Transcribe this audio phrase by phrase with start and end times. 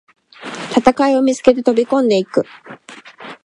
[0.75, 2.43] 戦いを見つけて飛びこんでいく